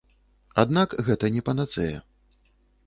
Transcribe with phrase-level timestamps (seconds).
[0.63, 1.97] Аднак гэта не панацэя.